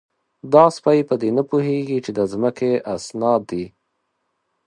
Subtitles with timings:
[0.53, 3.65] _دا سپۍ په دې نه پوهېږي چې د ځمکې اسناد دي؟